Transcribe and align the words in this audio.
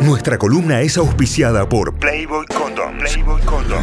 Nuestra 0.00 0.38
columna 0.38 0.80
es 0.80 0.96
auspiciada 0.96 1.68
por 1.68 1.98
Playboy 1.98 2.46
Condom. 2.46 2.96
Playboy 2.98 3.40
Condom. 3.42 3.82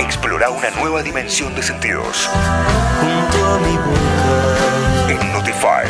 Explora 0.00 0.50
una 0.50 0.68
nueva 0.70 1.00
dimensión 1.04 1.54
de 1.54 1.62
sentidos. 1.62 2.28
En 5.08 5.32
Notify. 5.32 5.86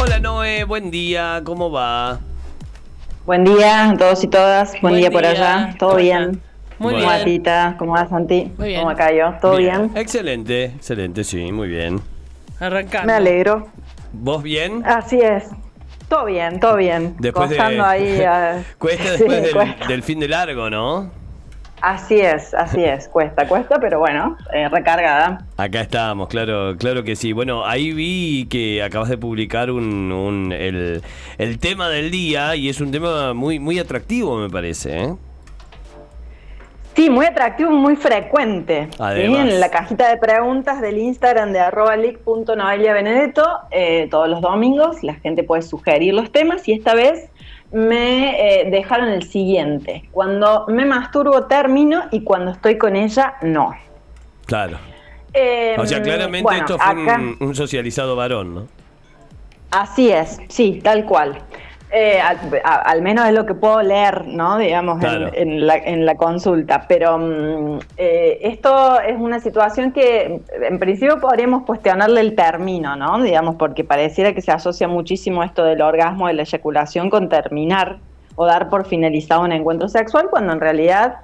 Hola 0.00 0.18
Noé, 0.18 0.64
buen 0.64 0.90
día, 0.90 1.42
¿cómo 1.44 1.70
va? 1.70 2.20
Buen 3.26 3.44
día 3.44 3.90
a 3.90 3.96
todos 3.98 4.24
y 4.24 4.28
todas. 4.28 4.70
Buen, 4.70 4.80
Buen 4.80 4.96
día 4.96 5.10
por 5.10 5.26
allá. 5.26 5.74
¿Todo 5.78 5.90
¿Cómo 5.90 6.02
bien? 6.02 6.42
Muy 6.82 6.94
¿Cómo 6.94 7.06
bien. 7.06 7.20
va 7.20 7.24
Tita? 7.24 7.74
¿Cómo 7.78 7.92
va 7.92 8.08
Santi? 8.08 8.52
Muy 8.58 8.68
bien. 8.68 8.80
¿Cómo 8.80 8.90
va 8.92 8.96
Cayo? 8.96 9.34
¿Todo 9.40 9.56
bien? 9.56 9.90
Excelente, 9.94 10.64
excelente, 10.64 11.22
sí, 11.24 11.52
muy 11.52 11.68
bien. 11.68 12.00
Arrancando. 12.60 13.06
Me 13.06 13.12
alegro. 13.14 13.68
¿Vos 14.12 14.42
bien? 14.42 14.82
Así 14.84 15.20
es. 15.20 15.44
Todo 16.08 16.26
bien, 16.26 16.60
todo 16.60 16.76
bien. 16.76 17.14
Después 17.18 17.48
de- 17.50 17.58
ahí. 17.60 18.04
eh, 18.20 18.62
Cuesta 18.78 19.04
sí, 19.04 19.10
después 19.24 19.42
del, 19.42 19.52
cuesta. 19.52 19.86
del 19.86 20.02
fin 20.02 20.20
de 20.20 20.28
largo, 20.28 20.68
¿no? 20.68 21.10
Así 21.80 22.20
es, 22.20 22.52
así 22.54 22.84
es. 22.84 23.08
Cuesta, 23.12 23.48
cuesta, 23.48 23.78
pero 23.80 23.98
bueno, 23.98 24.36
eh, 24.52 24.68
recargada. 24.68 25.46
Acá 25.56 25.80
estamos, 25.80 26.28
claro, 26.28 26.76
claro 26.78 27.02
que 27.02 27.16
sí. 27.16 27.32
Bueno, 27.32 27.64
ahí 27.66 27.92
vi 27.92 28.46
que 28.50 28.82
acabas 28.82 29.08
de 29.08 29.18
publicar 29.18 29.70
un, 29.70 30.12
un- 30.12 30.52
el, 30.52 31.02
el 31.38 31.58
tema 31.58 31.88
del 31.88 32.10
día 32.10 32.54
y 32.56 32.68
es 32.68 32.80
un 32.80 32.92
tema 32.92 33.34
muy, 33.34 33.58
muy 33.58 33.78
atractivo, 33.78 34.36
me 34.36 34.50
parece, 34.50 35.02
¿eh? 35.04 35.14
Sí, 36.94 37.08
muy 37.08 37.24
atractivo, 37.26 37.70
muy 37.70 37.96
frecuente. 37.96 38.88
¿sí? 38.92 39.00
En 39.34 39.60
la 39.60 39.70
cajita 39.70 40.08
de 40.10 40.18
preguntas 40.18 40.80
del 40.82 40.98
Instagram 40.98 41.52
de 41.52 41.60
arroba 41.60 41.96
leak.noeliabenedetto, 41.96 43.44
eh, 43.70 44.08
todos 44.10 44.28
los 44.28 44.40
domingos 44.42 45.02
la 45.02 45.14
gente 45.14 45.42
puede 45.42 45.62
sugerir 45.62 46.12
los 46.14 46.30
temas 46.30 46.66
y 46.68 46.72
esta 46.72 46.94
vez 46.94 47.30
me 47.72 48.60
eh, 48.60 48.70
dejaron 48.70 49.08
el 49.08 49.22
siguiente. 49.22 50.04
Cuando 50.12 50.66
me 50.68 50.84
masturbo 50.84 51.44
termino 51.44 52.02
y 52.10 52.22
cuando 52.24 52.50
estoy 52.52 52.76
con 52.76 52.94
ella 52.96 53.34
no. 53.40 53.74
Claro. 54.46 54.76
Eh, 55.32 55.74
O 55.78 55.86
sea, 55.86 56.02
claramente 56.02 56.42
bueno, 56.42 56.60
esto 56.60 56.78
fue 56.78 57.02
acá- 57.04 57.18
un, 57.18 57.36
un 57.40 57.54
socializado 57.54 58.16
varón, 58.16 58.54
¿no? 58.54 58.68
Así 59.70 60.12
es, 60.12 60.38
sí, 60.50 60.80
tal 60.84 61.06
cual. 61.06 61.38
Eh, 61.94 62.18
al, 62.20 62.38
a- 62.64 62.76
al 62.90 63.02
menos 63.02 63.26
es 63.26 63.34
lo 63.34 63.44
que 63.44 63.52
puedo 63.54 63.82
leer, 63.82 64.26
¿no? 64.26 64.56
Digamos, 64.56 64.94
en- 64.94 65.00
Claro. 65.00 65.30
en, 65.34 65.66
la, 65.66 65.76
en 65.76 66.06
la 66.06 66.14
consulta. 66.16 66.86
Pero 66.88 67.18
mm, 67.18 67.78
eh, 67.98 68.38
esto 68.42 68.98
es 69.00 69.20
una 69.20 69.40
situación 69.40 69.92
que 69.92 70.40
en 70.62 70.78
principio 70.78 71.20
podríamos 71.20 71.64
cuestionarle 71.64 72.22
el 72.22 72.34
término, 72.34 72.96
¿no? 72.96 73.22
Digamos, 73.22 73.56
porque 73.56 73.84
pareciera 73.84 74.32
que 74.32 74.40
se 74.40 74.50
asocia 74.52 74.88
muchísimo 74.88 75.42
esto 75.44 75.64
del 75.64 75.82
orgasmo, 75.82 76.28
de 76.28 76.32
la 76.32 76.42
eyaculación 76.42 77.10
con 77.10 77.28
terminar 77.28 77.98
o 78.36 78.46
dar 78.46 78.70
por 78.70 78.86
finalizado 78.86 79.42
un 79.42 79.52
encuentro 79.52 79.88
sexual, 79.90 80.28
cuando 80.30 80.54
en 80.54 80.60
realidad 80.60 81.16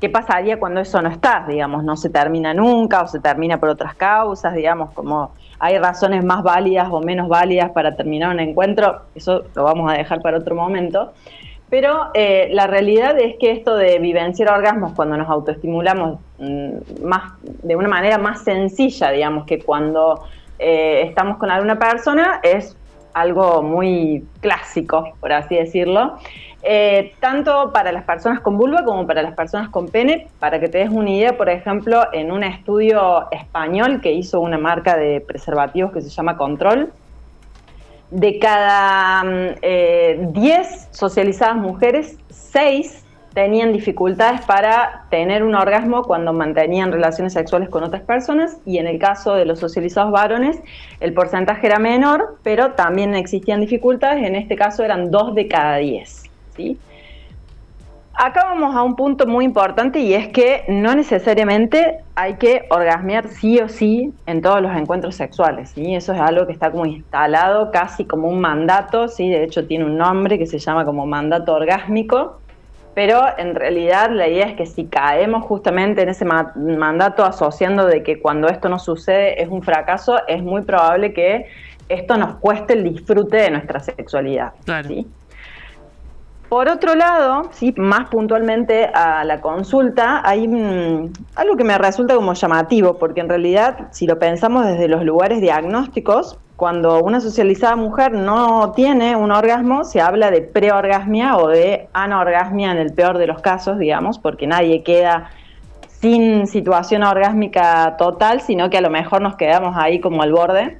¿Qué 0.00 0.08
pasaría 0.08 0.58
cuando 0.58 0.80
eso 0.80 1.02
no 1.02 1.10
está? 1.10 1.44
Digamos, 1.46 1.84
no 1.84 1.96
se 1.96 2.08
termina 2.08 2.54
nunca 2.54 3.02
o 3.02 3.06
se 3.06 3.20
termina 3.20 3.60
por 3.60 3.68
otras 3.68 3.94
causas, 3.94 4.54
digamos, 4.54 4.92
como 4.92 5.32
hay 5.58 5.76
razones 5.78 6.24
más 6.24 6.42
válidas 6.42 6.88
o 6.90 7.00
menos 7.00 7.28
válidas 7.28 7.70
para 7.72 7.94
terminar 7.94 8.30
un 8.30 8.40
encuentro, 8.40 9.02
eso 9.14 9.44
lo 9.54 9.64
vamos 9.64 9.92
a 9.92 9.94
dejar 9.94 10.22
para 10.22 10.38
otro 10.38 10.54
momento. 10.54 11.12
Pero 11.68 12.10
eh, 12.14 12.48
la 12.52 12.66
realidad 12.66 13.18
es 13.18 13.36
que 13.38 13.52
esto 13.52 13.76
de 13.76 13.98
vivenciar 13.98 14.50
orgasmos 14.50 14.92
cuando 14.92 15.16
nos 15.16 15.28
autoestimulamos 15.28 16.18
mm, 16.38 17.04
más, 17.04 17.34
de 17.42 17.76
una 17.76 17.88
manera 17.88 18.16
más 18.16 18.42
sencilla, 18.42 19.10
digamos, 19.10 19.44
que 19.44 19.60
cuando 19.60 20.24
eh, 20.58 21.02
estamos 21.06 21.36
con 21.36 21.50
alguna 21.50 21.78
persona, 21.78 22.40
es 22.42 22.76
algo 23.14 23.62
muy 23.62 24.24
clásico, 24.40 25.14
por 25.20 25.32
así 25.32 25.56
decirlo. 25.56 26.18
Eh, 26.62 27.14
tanto 27.20 27.72
para 27.72 27.90
las 27.90 28.04
personas 28.04 28.40
con 28.40 28.58
vulva 28.58 28.84
como 28.84 29.06
para 29.06 29.22
las 29.22 29.34
personas 29.34 29.70
con 29.70 29.88
pene. 29.88 30.28
Para 30.38 30.60
que 30.60 30.68
te 30.68 30.78
des 30.78 30.90
una 30.90 31.10
idea, 31.10 31.36
por 31.36 31.48
ejemplo, 31.48 32.06
en 32.12 32.30
un 32.30 32.44
estudio 32.44 33.30
español 33.30 34.00
que 34.00 34.12
hizo 34.12 34.40
una 34.40 34.58
marca 34.58 34.96
de 34.96 35.20
preservativos 35.20 35.92
que 35.92 36.02
se 36.02 36.10
llama 36.10 36.36
Control, 36.36 36.92
de 38.10 38.38
cada 38.38 39.24
mm, 39.24 39.54
eh, 39.62 40.18
10 40.32 40.88
socializadas 40.90 41.56
mujeres, 41.56 42.18
6 42.28 43.04
tenían 43.34 43.72
dificultades 43.72 44.42
para 44.42 45.04
tener 45.10 45.42
un 45.42 45.54
orgasmo 45.54 46.02
cuando 46.02 46.32
mantenían 46.32 46.92
relaciones 46.92 47.32
sexuales 47.32 47.68
con 47.68 47.84
otras 47.84 48.02
personas 48.02 48.58
y 48.66 48.78
en 48.78 48.86
el 48.86 48.98
caso 48.98 49.34
de 49.34 49.44
los 49.44 49.60
socializados 49.60 50.10
varones 50.10 50.60
el 51.00 51.12
porcentaje 51.12 51.66
era 51.66 51.78
menor, 51.78 52.38
pero 52.42 52.72
también 52.72 53.14
existían 53.14 53.60
dificultades, 53.60 54.24
en 54.24 54.34
este 54.34 54.56
caso 54.56 54.82
eran 54.82 55.10
2 55.10 55.34
de 55.34 55.48
cada 55.48 55.76
10. 55.76 56.22
¿sí? 56.56 56.78
Acá 58.22 58.44
vamos 58.44 58.76
a 58.76 58.82
un 58.82 58.96
punto 58.96 59.26
muy 59.26 59.46
importante 59.46 60.00
y 60.00 60.12
es 60.12 60.28
que 60.28 60.64
no 60.68 60.94
necesariamente 60.94 62.00
hay 62.14 62.34
que 62.34 62.66
orgasmear 62.68 63.28
sí 63.28 63.58
o 63.60 63.68
sí 63.70 64.12
en 64.26 64.42
todos 64.42 64.60
los 64.60 64.76
encuentros 64.76 65.14
sexuales. 65.14 65.70
¿sí? 65.70 65.94
Eso 65.94 66.12
es 66.12 66.20
algo 66.20 66.46
que 66.46 66.52
está 66.52 66.70
como 66.70 66.84
instalado 66.84 67.70
casi 67.70 68.04
como 68.04 68.28
un 68.28 68.40
mandato, 68.40 69.08
¿sí? 69.08 69.30
de 69.30 69.44
hecho 69.44 69.66
tiene 69.66 69.86
un 69.86 69.96
nombre 69.96 70.38
que 70.38 70.44
se 70.44 70.58
llama 70.58 70.84
como 70.84 71.06
mandato 71.06 71.54
orgásmico, 71.54 72.39
pero 73.00 73.22
en 73.38 73.54
realidad 73.54 74.10
la 74.10 74.28
idea 74.28 74.44
es 74.44 74.56
que 74.56 74.66
si 74.66 74.84
caemos 74.84 75.46
justamente 75.46 76.02
en 76.02 76.10
ese 76.10 76.26
ma- 76.26 76.52
mandato 76.54 77.24
asociando 77.24 77.86
de 77.86 78.02
que 78.02 78.20
cuando 78.20 78.46
esto 78.46 78.68
no 78.68 78.78
sucede 78.78 79.42
es 79.42 79.48
un 79.48 79.62
fracaso, 79.62 80.18
es 80.28 80.42
muy 80.42 80.60
probable 80.60 81.14
que 81.14 81.46
esto 81.88 82.18
nos 82.18 82.34
cueste 82.34 82.74
el 82.74 82.84
disfrute 82.84 83.38
de 83.38 83.52
nuestra 83.52 83.80
sexualidad. 83.80 84.52
Claro. 84.66 84.88
¿sí? 84.88 85.06
Por 86.50 86.68
otro 86.68 86.94
lado, 86.94 87.48
sí, 87.52 87.72
más 87.78 88.10
puntualmente 88.10 88.90
a 88.92 89.24
la 89.24 89.40
consulta, 89.40 90.20
hay 90.22 90.46
mm, 90.46 91.10
algo 91.36 91.56
que 91.56 91.64
me 91.64 91.78
resulta 91.78 92.14
como 92.14 92.34
llamativo, 92.34 92.98
porque 92.98 93.22
en 93.22 93.30
realidad, 93.30 93.88
si 93.92 94.06
lo 94.06 94.18
pensamos 94.18 94.66
desde 94.66 94.88
los 94.88 95.04
lugares 95.04 95.40
diagnósticos, 95.40 96.38
cuando 96.60 97.02
una 97.02 97.20
socializada 97.20 97.74
mujer 97.74 98.12
no 98.12 98.72
tiene 98.76 99.16
un 99.16 99.32
orgasmo, 99.32 99.82
se 99.82 100.02
habla 100.02 100.30
de 100.30 100.42
preorgasmia 100.42 101.38
o 101.38 101.48
de 101.48 101.88
anorgasmia 101.94 102.70
en 102.70 102.76
el 102.76 102.92
peor 102.92 103.16
de 103.16 103.26
los 103.26 103.40
casos, 103.40 103.78
digamos, 103.78 104.18
porque 104.18 104.46
nadie 104.46 104.82
queda 104.82 105.30
sin 105.88 106.46
situación 106.46 107.02
orgásmica 107.02 107.96
total, 107.96 108.42
sino 108.42 108.68
que 108.68 108.76
a 108.76 108.82
lo 108.82 108.90
mejor 108.90 109.22
nos 109.22 109.36
quedamos 109.36 109.74
ahí 109.74 110.00
como 110.00 110.20
al 110.20 110.32
borde. 110.32 110.76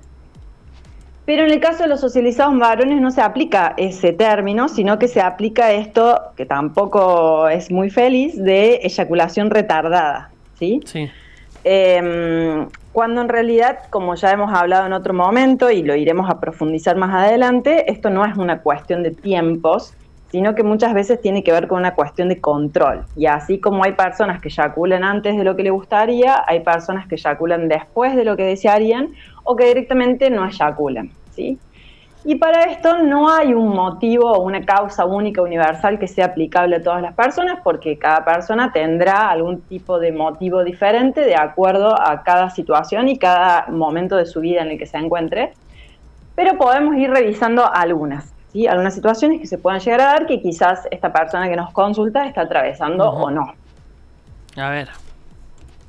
Pero 1.25 1.47
en 1.47 1.51
el 1.51 1.61
caso 1.61 1.85
de 1.85 1.89
los 1.89 2.01
socializados 2.01 2.59
varones 2.59 3.01
no 3.01 3.11
se 3.11 3.23
aplica 3.23 3.73
ese 3.79 4.13
término, 4.13 4.69
sino 4.69 4.99
que 4.99 5.09
se 5.09 5.23
aplica 5.23 5.73
esto, 5.73 6.21
que 6.37 6.45
tampoco 6.45 7.49
es 7.49 7.71
muy 7.71 7.89
feliz, 7.89 8.37
de 8.37 8.81
eyaculación 8.83 9.49
retardada. 9.49 10.29
¿sí? 10.59 10.81
Sí. 10.85 11.09
Eh, 11.65 12.67
cuando 12.93 13.21
en 13.21 13.29
realidad, 13.29 13.79
como 13.91 14.15
ya 14.17 14.33
hemos 14.33 14.53
hablado 14.53 14.87
en 14.87 14.93
otro 14.93 15.15
momento 15.15 15.71
y 15.71 15.83
lo 15.83 15.95
iremos 15.95 16.29
a 16.29 16.41
profundizar 16.41 16.97
más 16.97 17.15
adelante, 17.15 17.91
esto 17.91 18.11
no 18.11 18.25
es 18.25 18.37
una 18.37 18.63
cuestión 18.63 19.03
de 19.03 19.13
tiempos, 19.13 19.95
sino 20.31 20.55
que 20.55 20.63
muchas 20.63 20.95
veces 20.95 21.21
tiene 21.21 21.43
que 21.43 21.53
ver 21.53 21.69
con 21.69 21.79
una 21.79 21.95
cuestión 21.95 22.29
de 22.29 22.41
control. 22.41 23.05
Y 23.17 23.27
así 23.27 23.59
como 23.59 23.85
hay 23.85 23.93
personas 23.93 24.41
que 24.41 24.49
eyaculan 24.49 25.05
antes 25.05 25.37
de 25.37 25.45
lo 25.45 25.57
que 25.57 25.63
le 25.63 25.71
gustaría, 25.71 26.43
hay 26.47 26.61
personas 26.61 27.07
que 27.07 27.17
eyaculan 27.17 27.69
después 27.69 28.15
de 28.17 28.25
lo 28.25 28.37
que 28.37 28.45
desearían 28.45 29.11
o 29.45 29.57
que 29.57 29.67
directamente 29.67 30.31
no 30.31 30.47
eyaculan. 30.47 31.11
¿sí? 31.31 31.59
Y 32.23 32.35
para 32.35 32.65
esto 32.65 32.99
no 32.99 33.31
hay 33.31 33.55
un 33.55 33.69
motivo 33.75 34.31
o 34.31 34.43
una 34.43 34.63
causa 34.63 35.07
única 35.07 35.41
universal 35.41 35.99
que 35.99 36.07
sea 36.07 36.27
aplicable 36.27 36.77
a 36.77 36.83
todas 36.83 37.01
las 37.01 37.15
personas, 37.15 37.61
porque 37.65 37.99
cada 37.99 38.25
persona 38.25 38.73
tendrá 38.73 39.31
algún 39.31 39.63
tipo 39.63 39.99
de 39.99 40.13
motivo 40.13 40.63
diferente 40.63 41.23
de 41.23 41.35
acuerdo 41.35 41.99
a 41.99 42.23
cada 42.23 42.51
situación 42.51 43.09
y 43.09 43.19
cada 43.19 43.67
momento 43.69 44.17
de 44.17 44.27
su 44.27 44.41
vida 44.41 44.61
en 44.61 44.69
el 44.71 44.79
que 44.79 44.85
se 44.85 44.99
encuentre. 44.99 45.55
Pero 46.35 46.59
podemos 46.59 46.95
ir 46.97 47.11
revisando 47.11 47.71
algunas, 47.73 48.35
¿sí? 48.53 48.67
algunas 48.67 48.95
situaciones 48.95 49.41
que 49.41 49.47
se 49.47 49.57
puedan 49.57 49.81
llegar 49.81 50.01
a 50.03 50.05
dar 50.05 50.27
que 50.27 50.43
quizás 50.43 50.87
esta 50.91 51.11
persona 51.11 51.49
que 51.49 51.57
nos 51.57 51.73
consulta 51.73 52.27
está 52.27 52.43
atravesando 52.43 53.09
o 53.09 53.31
no. 53.31 53.55
A 54.57 54.69
ver. 54.69 54.91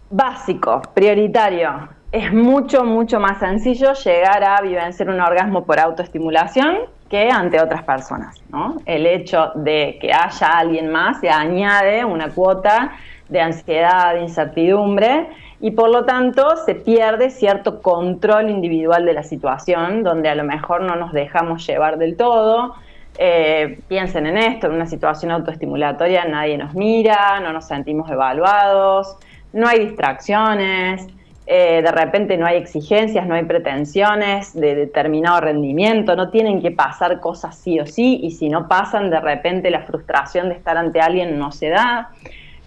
Básico, 0.10 0.82
prioritario. 0.94 2.01
Es 2.12 2.34
mucho, 2.34 2.84
mucho 2.84 3.22
más 3.22 3.40
sencillo 3.40 3.94
llegar 3.94 4.44
a 4.44 4.60
vivenciar 4.62 5.10
un 5.10 5.22
orgasmo 5.22 5.64
por 5.64 5.80
autoestimulación 5.80 6.80
que 7.10 7.30
ante 7.30 7.62
otras 7.62 7.84
personas. 7.84 8.42
El 8.86 9.06
hecho 9.06 9.52
de 9.56 9.98
que 10.02 10.12
haya 10.12 10.48
alguien 10.58 10.92
más 10.92 11.22
se 11.22 11.30
añade 11.30 12.04
una 12.04 12.30
cuota 12.30 12.92
de 13.30 13.40
ansiedad, 13.40 14.14
de 14.14 14.24
incertidumbre 14.24 15.30
y 15.62 15.72
por 15.72 15.90
lo 15.90 16.04
tanto 16.04 16.58
se 16.66 16.76
pierde 16.76 17.30
cierto 17.30 17.82
control 17.82 18.50
individual 18.50 19.06
de 19.06 19.14
la 19.14 19.24
situación, 19.24 20.04
donde 20.04 20.28
a 20.28 20.36
lo 20.36 20.44
mejor 20.44 20.82
no 20.82 20.98
nos 20.98 21.14
dejamos 21.14 21.66
llevar 21.66 21.98
del 21.98 22.18
todo. 22.18 22.76
Eh, 23.18 23.80
piensen 23.88 24.26
en 24.26 24.38
esto, 24.38 24.68
en 24.68 24.74
una 24.74 24.86
situación 24.86 25.32
autoestimulatoria 25.32 26.26
nadie 26.26 26.58
nos 26.58 26.74
mira, 26.74 27.40
no 27.40 27.54
nos 27.54 27.68
sentimos 27.68 28.10
evaluados, 28.10 29.18
no 29.54 29.68
hay 29.68 29.80
distracciones, 29.80 31.08
eh, 31.48 31.82
de 31.82 31.92
repente 31.92 32.38
no 32.38 32.46
hay 32.46 32.58
exigencias, 32.58 33.26
no 33.28 33.34
hay 33.34 33.44
pretensiones 33.44 34.54
de 34.54 34.76
determinado 34.76 35.42
rendimiento, 35.42 36.16
no 36.16 36.30
tienen 36.30 36.62
que 36.62 36.72
pasar 36.72 37.20
cosas 37.20 37.58
sí 37.58 37.80
o 37.80 37.86
sí, 37.86 38.20
y 38.22 38.32
si 38.32 38.48
no 38.48 38.68
pasan, 38.68 39.10
de 39.10 39.20
repente 39.20 39.70
la 39.72 39.82
frustración 39.82 40.50
de 40.50 40.56
estar 40.56 40.78
ante 40.78 41.02
alguien 41.02 41.40
no 41.40 41.52
se 41.52 41.70
da. 41.70 42.12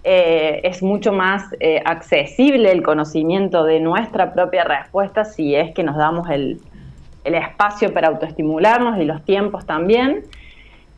Eh, 0.03 0.61
es 0.65 0.82
mucho 0.82 1.12
más 1.12 1.44
eh, 1.61 1.81
accesible 1.85 2.71
el 2.71 2.82
conocimiento 2.82 3.65
de 3.65 3.81
nuestra 3.81 4.35
propia 4.35 4.65
respuesta 4.65 5.25
si 5.25 5.55
es 5.55 5.73
que 5.73 5.82
nos 5.82 5.97
damos 5.97 6.29
el, 6.29 6.61
el 7.25 7.35
espacio 7.35 7.94
para 7.94 8.09
autoestimularnos 8.09 8.99
y 8.99 9.05
los 9.05 9.25
tiempos 9.25 9.65
también. 9.65 10.25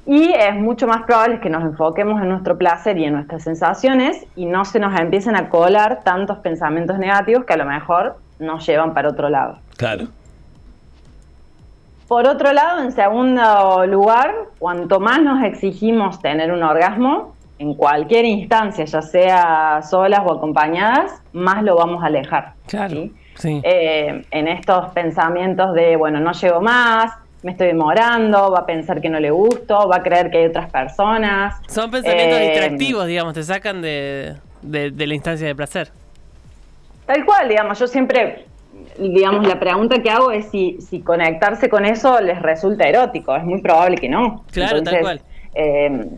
Y 0.06 0.32
es 0.32 0.54
mucho 0.54 0.86
más 0.86 1.02
probable 1.02 1.40
que 1.40 1.50
nos 1.50 1.64
enfoquemos 1.64 2.22
en 2.22 2.28
nuestro 2.28 2.56
placer 2.56 2.96
y 2.96 3.04
en 3.04 3.14
nuestras 3.14 3.42
sensaciones 3.42 4.24
y 4.36 4.46
no 4.46 4.64
se 4.64 4.78
nos 4.78 4.98
empiecen 4.98 5.34
a 5.34 5.48
colar 5.48 6.02
tantos 6.04 6.38
pensamientos 6.38 6.98
negativos 6.98 7.44
que 7.44 7.54
a 7.54 7.56
lo 7.56 7.64
mejor 7.64 8.16
nos 8.38 8.64
llevan 8.64 8.94
para 8.94 9.08
otro 9.08 9.28
lado. 9.28 9.58
Claro. 9.76 10.06
Por 12.06 12.28
otro 12.28 12.52
lado, 12.52 12.82
en 12.82 12.92
segundo 12.92 13.84
lugar, 13.86 14.32
cuanto 14.60 15.00
más 15.00 15.20
nos 15.20 15.42
exigimos 15.42 16.20
tener 16.20 16.52
un 16.52 16.62
orgasmo, 16.62 17.34
en 17.58 17.74
cualquier 17.74 18.24
instancia, 18.26 18.84
ya 18.84 19.02
sea 19.02 19.80
solas 19.82 20.20
o 20.24 20.32
acompañadas, 20.32 21.20
más 21.32 21.62
lo 21.62 21.76
vamos 21.76 22.02
a 22.04 22.06
alejar. 22.06 22.52
Claro. 22.66 23.08
¿sí? 23.34 23.60
Eh, 23.64 24.24
en 24.30 24.48
estos 24.48 24.90
pensamientos 24.90 25.72
de, 25.74 25.96
bueno, 25.96 26.20
no 26.20 26.32
llego 26.32 26.60
más, 26.60 27.12
me 27.42 27.52
estoy 27.52 27.68
demorando, 27.68 28.50
va 28.50 28.60
a 28.60 28.66
pensar 28.66 29.00
que 29.00 29.08
no 29.08 29.20
le 29.20 29.30
gusto, 29.30 29.88
va 29.88 29.96
a 29.96 30.02
creer 30.02 30.30
que 30.30 30.38
hay 30.38 30.46
otras 30.46 30.70
personas. 30.70 31.56
Son 31.68 31.90
pensamientos 31.90 32.38
eh, 32.38 32.50
distractivos, 32.50 33.06
digamos, 33.06 33.34
te 33.34 33.42
sacan 33.42 33.82
de, 33.82 34.36
la 34.62 35.14
instancia 35.14 35.46
de 35.46 35.54
placer. 35.54 35.90
Tal 37.06 37.24
cual, 37.24 37.48
digamos, 37.48 37.78
yo 37.78 37.86
siempre, 37.86 38.46
digamos, 38.98 39.46
la 39.46 39.60
pregunta 39.60 40.02
que 40.02 40.10
hago 40.10 40.32
es 40.32 40.50
si, 40.50 40.78
si 40.80 41.00
conectarse 41.00 41.68
con 41.68 41.84
eso 41.84 42.20
les 42.20 42.42
resulta 42.42 42.88
erótico, 42.88 43.36
es 43.36 43.44
muy 43.44 43.60
probable 43.60 43.96
que 43.96 44.08
no. 44.08 44.44
Claro, 44.50 44.82
tal 44.82 45.00
cual. 45.00 45.20
Eh, 45.54 46.08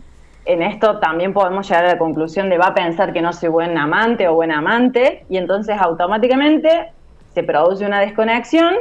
en 0.45 0.63
esto 0.63 0.97
también 0.97 1.31
podemos 1.31 1.67
llegar 1.69 1.85
a 1.85 1.89
la 1.89 1.97
conclusión 1.99 2.49
de 2.49 2.57
va 2.57 2.67
a 2.67 2.73
pensar 2.73 3.13
que 3.13 3.21
no 3.21 3.33
soy 3.33 3.49
buen 3.49 3.77
amante 3.77 4.27
o 4.27 4.33
buen 4.33 4.51
amante 4.51 5.23
y 5.29 5.37
entonces 5.37 5.77
automáticamente 5.79 6.91
se 7.35 7.43
produce 7.43 7.85
una 7.85 7.99
desconexión 7.99 8.73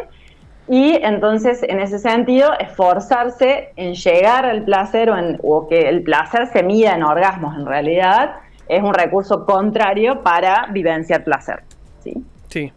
y 0.69 0.99
entonces, 1.03 1.63
en 1.63 1.81
ese 1.81 1.99
sentido, 1.99 2.51
esforzarse 2.59 3.71
en 3.77 3.95
llegar 3.95 4.45
al 4.45 4.65
placer 4.65 5.11
o, 5.43 5.67
que 5.67 5.89
el 5.89 6.03
placer 6.03 6.47
se 6.49 6.63
mida 6.63 6.95
en 6.95 7.03
orgasmos, 7.03 7.57
en 7.57 7.65
realidad, 7.65 8.37
es 8.69 8.83
un 8.83 8.93
recurso 8.93 9.47
contrario 9.47 10.23
para 10.23 10.67
vivenciar 10.71 11.25
placer. 11.25 11.63
¿sí? 12.01 12.23
Sí. 12.49 12.71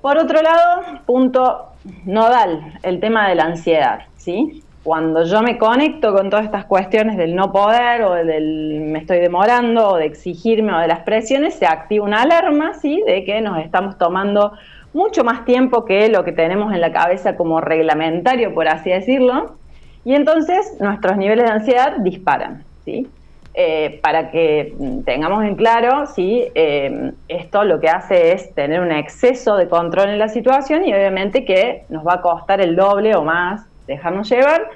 Por 0.00 0.16
otro 0.16 0.40
lado, 0.42 0.82
punto 1.06 1.70
nodal, 2.04 2.74
el 2.84 3.00
tema 3.00 3.28
de 3.28 3.34
la 3.34 3.44
ansiedad. 3.44 4.02
¿sí? 4.16 4.62
Cuando 4.84 5.24
yo 5.24 5.42
me 5.42 5.58
conecto 5.58 6.14
con 6.14 6.30
todas 6.30 6.44
estas 6.44 6.66
cuestiones 6.66 7.16
del 7.16 7.34
no 7.34 7.50
poder 7.50 8.02
o 8.02 8.14
del 8.14 8.80
me 8.86 9.00
estoy 9.00 9.18
demorando 9.18 9.88
o 9.88 9.96
de 9.96 10.06
exigirme 10.06 10.72
o 10.72 10.78
de 10.78 10.86
las 10.86 11.00
presiones, 11.00 11.54
se 11.54 11.66
activa 11.66 12.04
una 12.04 12.22
alarma 12.22 12.74
¿sí? 12.74 13.02
de 13.06 13.24
que 13.24 13.40
nos 13.40 13.58
estamos 13.58 13.98
tomando 13.98 14.52
mucho 14.92 15.24
más 15.24 15.44
tiempo 15.44 15.84
que 15.84 16.08
lo 16.08 16.24
que 16.24 16.32
tenemos 16.32 16.72
en 16.72 16.80
la 16.80 16.92
cabeza 16.92 17.36
como 17.36 17.60
reglamentario, 17.60 18.54
por 18.54 18.68
así 18.68 18.90
decirlo, 18.90 19.56
y 20.04 20.14
entonces 20.14 20.76
nuestros 20.80 21.16
niveles 21.16 21.44
de 21.44 21.50
ansiedad 21.50 21.96
disparan, 21.98 22.64
¿sí? 22.84 23.06
Eh, 23.52 23.98
para 24.02 24.30
que 24.30 24.74
tengamos 25.04 25.44
en 25.44 25.56
claro, 25.56 26.06
¿sí? 26.06 26.46
Eh, 26.54 27.12
esto 27.28 27.64
lo 27.64 27.80
que 27.80 27.88
hace 27.88 28.32
es 28.32 28.54
tener 28.54 28.80
un 28.80 28.92
exceso 28.92 29.56
de 29.56 29.68
control 29.68 30.08
en 30.10 30.18
la 30.18 30.28
situación 30.28 30.86
y 30.86 30.94
obviamente 30.94 31.44
que 31.44 31.82
nos 31.88 32.06
va 32.06 32.14
a 32.14 32.20
costar 32.20 32.60
el 32.60 32.76
doble 32.76 33.14
o 33.16 33.24
más 33.24 33.66
dejarnos 33.86 34.30
llevar, 34.30 34.68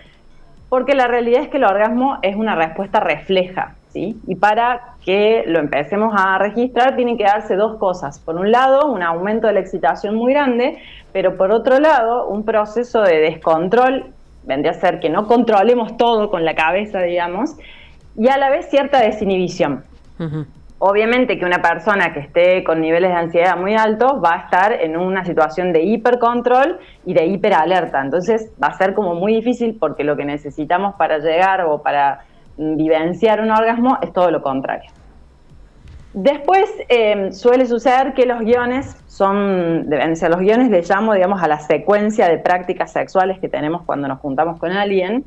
porque 0.69 0.95
la 0.95 1.07
realidad 1.07 1.43
es 1.43 1.49
que 1.49 1.59
el 1.59 1.65
orgasmo 1.65 2.19
es 2.23 2.35
una 2.35 2.57
respuesta 2.57 2.99
refleja, 2.99 3.77
y 3.95 4.35
para 4.35 4.95
que 5.05 5.45
lo 5.47 5.61
empecemos 5.61 6.15
a 6.17 6.39
registrar 6.39 6.97
tienen 6.97 7.17
que 7.17 7.25
darse 7.25 7.55
dos 7.55 7.77
cosas. 7.77 8.19
Por 8.19 8.37
un 8.37 8.51
lado, 8.51 8.87
un 8.87 9.03
aumento 9.03 9.47
de 9.47 9.53
la 9.53 9.61
excitación 9.61 10.15
muy 10.17 10.33
grande, 10.33 10.79
pero 11.13 11.37
por 11.37 11.53
otro 11.53 11.79
lado, 11.79 12.27
un 12.27 12.45
proceso 12.45 13.03
de 13.03 13.21
descontrol, 13.21 14.07
vendría 14.45 14.73
a 14.73 14.75
ser 14.75 15.01
que 15.01 15.09
no 15.09 15.27
controlemos 15.27 15.97
todo 15.97 16.31
con 16.31 16.45
la 16.45 16.55
cabeza, 16.55 17.01
digamos, 17.03 17.57
y 18.17 18.29
a 18.29 18.37
la 18.37 18.51
vez 18.51 18.69
cierta 18.69 19.01
desinhibición. 19.01 19.85
Obviamente 20.79 21.39
que 21.39 21.45
una 21.45 21.63
persona 21.63 22.13
que 22.13 22.21
esté 22.21 22.63
con 22.65 22.81
niveles 22.81 23.11
de 23.11 23.17
ansiedad 23.17 23.57
muy 23.57 23.75
altos 23.75 24.21
va 24.23 24.35
a 24.35 24.39
estar 24.41 24.73
en 24.73 24.97
una 24.97 25.25
situación 25.25 25.73
de 25.73 25.83
hipercontrol 25.83 26.79
y 27.07 27.15
de 27.15 27.27
hiperalerta. 27.27 28.01
Entonces 28.01 28.53
va 28.63 28.69
a 28.69 28.75
ser 28.75 28.93
como 28.93 29.15
muy 29.15 29.35
difícil 29.35 29.77
porque 29.79 30.05
lo 30.05 30.17
que 30.17 30.25
necesitamos 30.25 30.95
para 30.97 31.19
llegar 31.19 31.63
o 31.63 31.81
para 31.81 32.25
vivenciar 32.57 33.41
un 33.41 33.51
orgasmo 33.51 33.99
es 34.03 34.13
todo 34.13 34.31
lo 34.31 34.43
contrario. 34.43 34.91
Después 36.15 36.71
eh, 36.89 37.33
suele 37.33 37.67
suceder 37.67 38.15
que 38.15 38.25
los 38.25 38.39
guiones 38.41 38.97
son, 39.09 39.91
deben 39.91 40.15
ser 40.17 40.31
los 40.31 40.39
guiones, 40.39 40.71
le 40.71 40.83
llamo, 40.83 41.13
digamos, 41.13 41.43
a 41.43 41.49
la 41.49 41.59
secuencia 41.59 42.29
de 42.29 42.39
prácticas 42.39 42.93
sexuales 42.93 43.41
que 43.41 43.49
tenemos 43.49 43.83
cuando 43.83 44.07
nos 44.07 44.21
juntamos 44.21 44.61
con 44.61 44.71
alguien, 44.71 45.25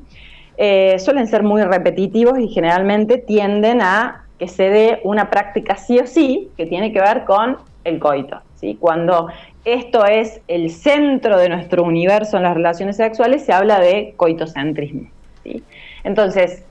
eh, 0.55 0.97
suelen 0.99 1.27
ser 1.27 1.43
muy 1.43 1.61
repetitivos 1.63 2.39
y 2.39 2.47
generalmente 2.47 3.17
tienden 3.17 3.81
a 3.81 4.23
que 4.39 4.47
se 4.47 4.69
dé 4.69 5.01
una 5.03 5.29
práctica 5.29 5.75
sí 5.75 5.99
o 5.99 6.07
sí 6.07 6.51
que 6.55 6.65
tiene 6.65 6.93
que 6.93 7.01
ver 7.01 7.25
con 7.25 7.57
el 7.83 7.99
coito. 7.99 8.39
¿sí? 8.55 8.77
Cuando 8.79 9.27
esto 9.65 10.05
es 10.05 10.41
el 10.47 10.69
centro 10.69 11.37
de 11.37 11.49
nuestro 11.49 11.83
universo 11.83 12.37
en 12.37 12.43
las 12.43 12.53
relaciones 12.53 12.95
sexuales, 12.95 13.43
se 13.43 13.51
habla 13.51 13.79
de 13.79 14.13
coitocentrismo. 14.15 15.09
¿sí? 15.43 15.63
Entonces, 16.03 16.63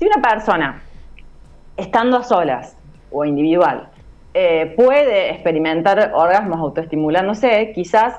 si 0.00 0.06
una 0.06 0.22
persona, 0.22 0.80
estando 1.76 2.16
a 2.16 2.22
solas 2.24 2.74
o 3.12 3.24
individual, 3.26 3.88
eh, 4.32 4.72
puede 4.76 5.30
experimentar 5.30 6.12
orgasmos 6.14 6.58
autoestimulándose, 6.58 7.72
quizás 7.74 8.16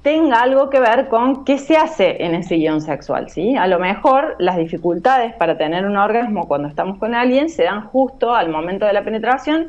tenga 0.00 0.40
algo 0.40 0.70
que 0.70 0.80
ver 0.80 1.08
con 1.08 1.44
qué 1.44 1.58
se 1.58 1.76
hace 1.76 2.24
en 2.24 2.34
ese 2.34 2.56
guion 2.56 2.80
sexual, 2.80 3.28
¿sí? 3.28 3.56
A 3.56 3.66
lo 3.66 3.78
mejor 3.78 4.36
las 4.38 4.56
dificultades 4.56 5.34
para 5.34 5.58
tener 5.58 5.84
un 5.84 5.98
orgasmo 5.98 6.48
cuando 6.48 6.68
estamos 6.68 6.98
con 6.98 7.14
alguien 7.14 7.50
se 7.50 7.64
dan 7.64 7.82
justo 7.88 8.34
al 8.34 8.48
momento 8.48 8.86
de 8.86 8.94
la 8.94 9.04
penetración 9.04 9.68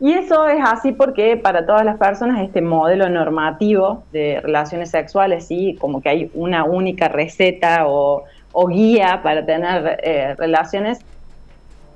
y 0.00 0.12
eso 0.14 0.48
es 0.48 0.60
así 0.64 0.90
porque 0.90 1.36
para 1.36 1.64
todas 1.64 1.84
las 1.84 1.96
personas 1.96 2.40
este 2.42 2.62
modelo 2.62 3.08
normativo 3.08 4.02
de 4.10 4.40
relaciones 4.40 4.90
sexuales, 4.90 5.46
¿sí? 5.46 5.76
Como 5.80 6.00
que 6.00 6.08
hay 6.08 6.30
una 6.34 6.64
única 6.64 7.06
receta 7.06 7.86
o 7.86 8.24
o 8.52 8.66
guía 8.68 9.20
para 9.22 9.44
tener 9.44 10.00
eh, 10.02 10.34
relaciones, 10.36 10.98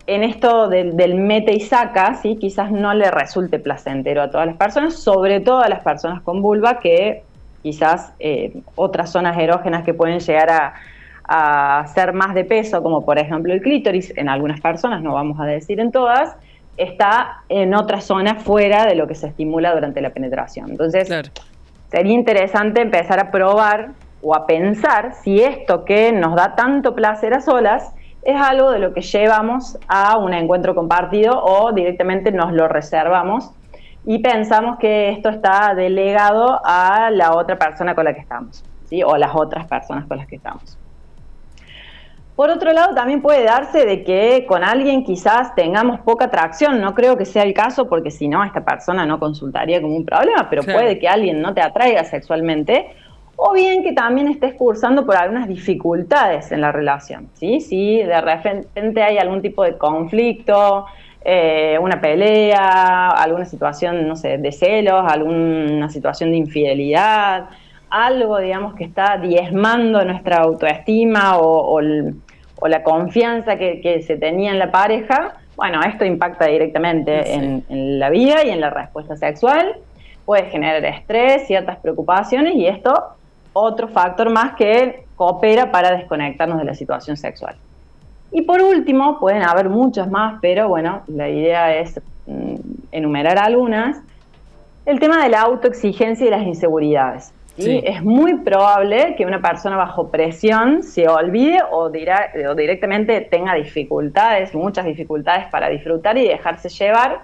en 0.07 0.23
esto 0.23 0.69
del, 0.69 1.15
mete 1.17 1.53
y 1.53 1.61
saca, 1.61 2.15
¿sí? 2.15 2.37
quizás 2.41 2.71
no 2.71 2.95
le 2.95 3.11
resulte 3.11 3.59
placentero 3.59 4.23
a 4.23 4.31
todas 4.31 4.47
las 4.47 4.57
personas, 4.57 4.95
sobre 4.95 5.41
todo 5.41 5.61
a 5.61 5.69
las 5.69 5.83
personas 5.83 6.23
con 6.23 6.41
vulva, 6.43 6.79
que 6.79 7.23
quizás 7.63 8.13
eh, 8.21 8.53
otras 8.77 9.11
zonas 9.11 9.37
erógenas 9.37 9.85
que 9.85 9.95
pueden 9.95 10.21
llegar 10.21 10.51
a, 10.51 10.75
a 11.29 11.87
ser 11.89 12.13
más 12.13 12.35
de 12.35 12.45
peso, 12.45 12.83
como 12.83 13.05
por 13.05 13.19
ejemplo 13.19 13.53
el 13.53 13.61
clítoris, 13.61 14.17
en 14.17 14.29
algunas 14.29 14.61
personas, 14.61 15.03
no 15.03 15.15
vamos 15.15 15.41
a 15.41 15.45
decir 15.45 15.81
en 15.81 15.91
todas, 15.91 16.37
está 16.77 17.43
en 17.49 17.75
otra 17.75 18.01
zona 18.01 18.37
fuera 18.37 18.87
de 18.87 18.95
lo 18.95 19.07
que 19.07 19.15
se 19.15 19.29
estimula 19.29 19.75
durante 19.75 20.01
la 20.01 20.11
penetración. 20.11 20.71
Entonces, 20.71 21.09
sería 21.91 22.13
interesante 22.13 22.83
empezar 22.83 23.19
a 23.19 23.31
probar 23.31 23.91
o 24.23 24.35
a 24.35 24.47
pensar 24.47 25.15
si 25.15 25.41
esto 25.41 25.85
que 25.85 26.13
nos 26.13 26.35
da 26.35 26.55
tanto 26.55 26.95
placer 26.95 27.35
a 27.35 27.41
solas 27.41 27.93
es 28.23 28.41
algo 28.41 28.71
de 28.73 28.81
lo 28.81 28.93
que 28.93 29.03
llevamos 29.03 29.79
a 29.87 30.19
un 30.19 30.35
encuentro 30.35 30.75
compartido 30.75 31.41
o 31.43 31.73
directamente 31.73 32.33
nos 32.33 32.53
lo 32.53 32.67
reservamos 32.67 33.53
y 34.05 34.19
pensamos 34.21 34.79
que 34.79 35.11
esto 35.11 35.29
está 35.29 35.75
delegado 35.75 36.61
a 36.65 37.11
la 37.11 37.35
otra 37.35 37.59
persona 37.59 37.95
con 37.95 38.05
la 38.05 38.15
que 38.15 38.21
estamos, 38.21 38.65
¿sí? 38.89 39.03
o 39.03 39.17
las 39.17 39.31
otras 39.35 39.67
personas 39.67 40.07
con 40.07 40.17
las 40.17 40.27
que 40.27 40.37
estamos. 40.37 40.79
Por 42.37 42.51
otro 42.51 42.71
lado, 42.73 42.95
también 42.95 43.23
puede 43.23 43.45
darse 43.45 43.87
de 43.87 44.05
que 44.05 44.45
con 44.47 44.63
alguien 44.63 45.05
quizás 45.05 45.55
tengamos 45.55 46.01
poca 46.01 46.27
atracción. 46.27 46.83
No 46.83 46.95
creo 46.95 47.17
que 47.17 47.25
sea 47.25 47.43
el 47.43 47.55
caso 47.55 47.89
porque 47.89 48.11
si 48.11 48.29
no, 48.29 48.45
esta 48.45 48.63
persona 48.63 49.07
no 49.07 49.19
consultaría 49.19 49.81
como 49.81 49.97
un 49.97 50.05
problema, 50.05 50.47
pero 50.51 50.63
puede 50.63 50.99
que 50.99 51.09
alguien 51.09 51.41
no 51.41 51.55
te 51.55 51.63
atraiga 51.63 52.05
sexualmente 52.05 52.91
o 53.37 53.53
bien 53.53 53.83
que 53.83 53.93
también 53.93 54.29
estés 54.29 54.55
cursando 54.55 55.05
por 55.05 55.17
algunas 55.17 55.47
dificultades 55.47 56.51
en 56.53 56.63
la 56.63 56.73
relación, 56.73 57.29
¿sí? 57.35 57.61
Si 57.61 58.03
de 58.03 58.21
repente 58.21 59.03
hay 59.03 59.19
algún 59.19 59.43
tipo 59.43 59.63
de 59.63 59.77
conflicto, 59.77 60.87
eh, 61.23 61.77
una 61.81 62.01
pelea, 62.01 63.09
alguna 63.09 63.45
situación, 63.45 64.09
no 64.09 64.17
sé, 64.17 64.39
de 64.39 64.53
celos, 64.53 65.05
alguna 65.07 65.91
situación 65.91 66.31
de 66.31 66.39
infidelidad, 66.39 67.51
algo, 67.91 68.39
digamos, 68.39 68.75
que 68.75 68.85
está 68.85 69.19
diezmando 69.19 70.05
nuestra 70.05 70.39
autoestima 70.39 71.39
o, 71.39 71.81
la 71.81 72.83
confianza 72.83 73.59
que, 73.59 73.81
que, 73.81 74.03
se 74.03 74.17
tenía 74.17 74.51
en 74.51 74.59
la 74.59 74.71
pareja, 74.73 75.35
Bueno, 75.57 75.81
esto 75.83 76.05
impacta 76.05 76.47
directamente 76.47 77.35
en, 77.35 77.65
en 77.69 77.99
la 77.99 78.09
vida 78.09 78.45
y 78.45 78.51
en 78.51 78.61
la 78.61 78.71
respuesta 78.71 79.17
sexual, 79.17 79.77
puede 80.25 80.45
generar 80.47 80.85
estrés, 80.85 81.47
ciertas 81.47 81.77
preocupaciones 81.79 82.55
y 82.55 82.67
esto 82.67 83.16
otro 83.59 83.89
factor 83.89 84.31
más 84.31 84.55
que 84.55 85.05
coopera 85.17 85.73
para 85.73 85.97
desconectarnos 85.97 86.59
de 86.59 86.65
la 86.65 86.75
situación 86.75 87.17
sexual. 87.17 87.57
Y 88.33 88.43
por 88.43 88.61
último, 88.61 89.19
pueden 89.19 89.43
haber 89.43 89.71
muchos 89.71 90.11
más, 90.11 90.39
pero 90.43 90.69
bueno, 90.69 91.03
la 91.07 91.29
idea 91.29 91.75
es 91.77 91.99
mm, 92.27 92.55
enumerar 92.93 93.39
algunas. 93.39 93.99
El 94.85 95.01
tema 95.01 95.23
de 95.23 95.31
la 95.31 95.41
autoexigencia 95.43 96.27
y 96.27 96.31
las 96.31 96.47
inseguridades. 96.47 97.33
Es 97.59 98.05
muy 98.05 98.35
probable 98.41 99.15
que 99.17 99.25
una 99.25 99.41
persona 99.41 99.79
bajo 99.79 100.09
presión 100.09 100.83
se 100.83 101.09
olvide 101.09 101.61
o, 101.71 101.89
dirá, 101.89 102.31
o 102.51 102.55
directamente 102.55 103.23
tenga 103.23 103.55
dificultades, 103.55 104.55
muchas 104.55 104.85
dificultades 104.85 105.47
para 105.47 105.71
disfrutar 105.71 106.19
y 106.19 106.29
dejarse 106.29 106.69
llevar, 106.69 107.21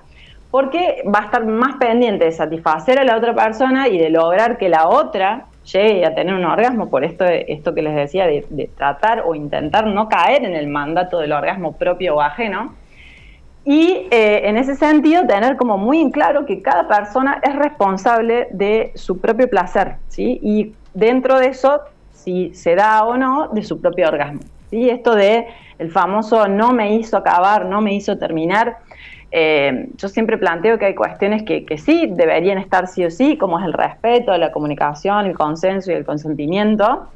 porque 0.51 1.05
va 1.15 1.19
a 1.21 1.25
estar 1.27 1.45
más 1.45 1.77
pendiente 1.77 2.25
de 2.25 2.33
satisfacer 2.33 2.99
a 2.99 3.05
la 3.05 3.19
otra 3.19 3.35
persona 3.35 3.89
y 3.89 3.99
de 3.99 4.09
lograr 4.09 4.57
que 4.57 4.71
la 4.71 4.89
otra 4.89 5.49
llegue 5.65 6.05
a 6.05 6.15
tener 6.15 6.35
un 6.35 6.45
orgasmo, 6.45 6.91
por 6.91 7.05
esto, 7.05 7.25
esto 7.25 7.75
que 7.75 7.83
les 7.83 7.95
decía, 7.95 8.27
de, 8.27 8.71
tratar 8.77 9.23
o 9.27 9.35
intentar 9.35 9.87
no 9.87 10.09
caer 10.09 10.45
en 10.45 10.55
el 10.55 10.67
mandato 10.67 11.19
del 11.19 11.33
orgasmo 11.33 11.73
propio 11.73 12.17
o 12.17 12.21
ajeno. 12.21 12.75
Y 13.65 14.09
eh, 14.11 14.49
en 14.49 14.57
ese 14.57 14.75
sentido, 14.75 15.27
tener 15.27 15.57
como 15.57 15.79
muy 15.79 16.01
en 16.01 16.11
claro 16.11 16.47
que 16.47 16.63
cada 16.63 16.89
persona 16.89 17.41
es 17.43 17.55
responsable 17.55 18.49
de 18.51 18.93
su 18.97 19.21
propio 19.21 19.49
placer, 19.49 19.97
¿sí? 20.09 20.41
Y 20.43 20.75
dentro 20.95 21.39
de 21.39 21.49
eso, 21.49 21.81
si 22.13 22.55
se 22.55 22.75
da 22.75 23.05
o 23.05 23.17
no, 23.17 23.49
de 23.49 23.63
su 23.63 23.81
propio 23.81 24.09
orgasmo. 24.09 24.41
¿sí? 24.71 24.89
Esto 24.89 25.15
de 25.15 25.47
el 25.79 25.91
famoso 25.91 26.49
no 26.49 26.73
me 26.73 26.95
hizo 26.95 27.17
acabar, 27.17 27.67
no 27.67 27.81
me 27.81 27.95
hizo 27.95 28.19
terminar, 28.19 28.79
eh, 29.35 29.89
yo 29.97 30.09
siempre 30.09 30.37
planteo 30.37 30.79
que 30.79 30.85
hay 30.85 30.95
cuestiones 30.95 31.43
que, 31.43 31.65
sí 31.79 32.07
deberían 32.11 32.59
estar 32.59 32.87
sí 32.87 33.03
o 33.07 33.11
sí, 33.11 33.39
como 33.39 33.59
es 33.59 33.65
el 33.65 33.73
respeto, 33.73 34.37
la 34.37 34.53
comunicación, 34.53 35.25
el 35.25 35.35
consenso 35.35 35.91
y 35.91 35.95
el 35.95 36.05
consentimiento, 36.05 37.09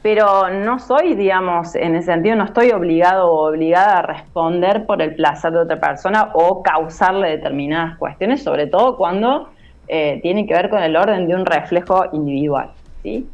pero 0.00 0.48
no 0.48 0.78
soy, 0.78 1.14
digamos, 1.14 1.74
en 1.74 1.96
ese 1.96 2.12
sentido, 2.12 2.36
no 2.36 2.44
estoy 2.44 2.70
obligado 2.70 3.32
o 3.32 3.48
obligada 3.48 3.98
a 3.98 4.02
responder 4.02 4.86
por 4.86 5.02
el 5.02 5.16
placer 5.16 5.52
de 5.52 5.58
otra 5.58 5.80
persona 5.80 6.30
o 6.34 6.62
causarle 6.62 7.30
determinadas 7.30 7.98
cuestiones, 7.98 8.42
sobre 8.42 8.68
todo 8.68 8.96
cuando 8.96 9.48
eh, 9.88 10.20
tiene 10.22 10.46
que 10.46 10.54
ver 10.54 10.70
con 10.70 10.82
el 10.82 10.96
orden 10.96 11.26
de 11.26 11.34
un 11.34 11.44
reflejo 11.44 12.04
individual. 12.12 12.70
¿sí? 13.02 13.28